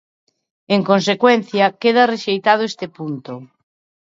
En 0.75 0.81
consecuencia, 0.89 1.65
queda 1.81 2.09
rexeitado 2.13 2.61
ese 2.69 2.87
punto. 2.97 3.33